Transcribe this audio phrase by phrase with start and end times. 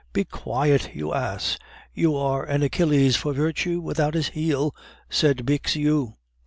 [0.13, 1.59] "Be quiet, you ass.
[1.93, 4.75] You are an Achilles for virtue, without his heel,"
[5.11, 6.15] said Bixiou.